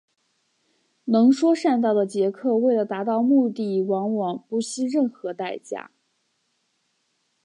[1.03, 5.91] 能说善道的杰克为了达到目的往往不惜任何代价。